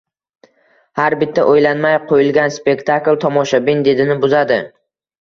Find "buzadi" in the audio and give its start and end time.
4.27-4.63